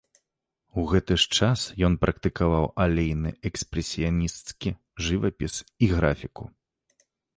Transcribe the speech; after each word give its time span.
У 0.83 0.83
гэты 0.91 1.17
ж 1.23 1.37
час 1.39 1.65
ён 1.89 1.97
практыкаваў 2.05 2.65
алейны 2.85 3.35
экспрэсіянісцкі 3.49 4.73
жывапіс 5.09 5.55
і 5.87 5.95
графіку. 5.97 6.43